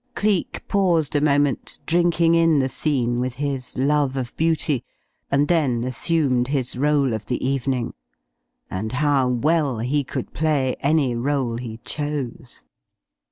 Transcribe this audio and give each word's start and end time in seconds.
Cleek 0.15 0.67
paused 0.67 1.15
a 1.15 1.21
moment, 1.21 1.77
drinking 1.85 2.33
in 2.33 2.57
the 2.57 2.69
scene 2.69 3.19
with 3.19 3.35
his 3.35 3.77
love 3.77 4.17
of 4.17 4.35
beauty, 4.35 4.83
and 5.29 5.47
then 5.47 5.83
assumed 5.83 6.47
his 6.47 6.73
rôle 6.73 7.13
of 7.13 7.27
the 7.27 7.45
evening. 7.47 7.93
And 8.67 8.93
how 8.93 9.27
well 9.29 9.77
he 9.77 10.03
could 10.03 10.33
play 10.33 10.75
any 10.79 11.13
rôle 11.13 11.59
he 11.59 11.77
chose! 11.85 12.63